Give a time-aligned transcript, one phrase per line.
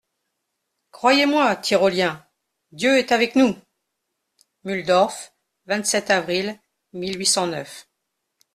[0.89, 2.25] Croyez-moi, Tyroliens,
[2.71, 3.55] Dieu est avec nous!
[4.63, 5.31] Mulhdorf,
[5.67, 6.59] vingt-sept avril
[6.91, 7.87] mille huit cent neuf.